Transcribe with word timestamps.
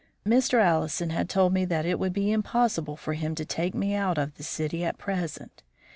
Mr. 0.25 0.59
Allison 0.59 1.11
had 1.11 1.29
told 1.29 1.53
me 1.53 1.63
that 1.63 1.85
it 1.85 1.99
would 1.99 2.11
be 2.11 2.31
impossible 2.31 2.97
for 2.97 3.13
him 3.13 3.35
to 3.35 3.45
take 3.45 3.75
me 3.75 3.93
out 3.93 4.17
of 4.17 4.33
the 4.33 4.41
city 4.43 4.83
at 4.83 4.97
present. 4.97 5.61